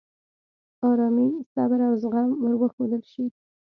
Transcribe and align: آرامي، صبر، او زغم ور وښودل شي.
آرامي، 0.89 1.27
صبر، 1.53 1.79
او 1.87 1.93
زغم 2.01 2.29
ور 2.41 2.53
وښودل 2.59 3.03
شي. 3.11 3.25